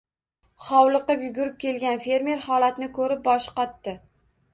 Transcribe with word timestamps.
Hovliqib 0.69 1.19
yugurib 1.25 1.59
kelgan 1.63 2.01
fermer 2.05 2.41
holatni 2.45 2.87
koʻrib, 2.97 3.21
boshi 3.29 3.53
qotdi 3.61 3.95